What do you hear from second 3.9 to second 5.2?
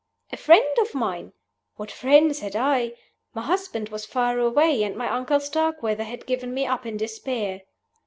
far away; and my